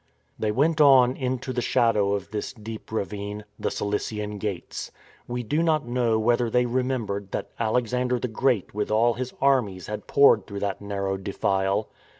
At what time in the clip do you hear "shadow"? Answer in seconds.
1.61-2.13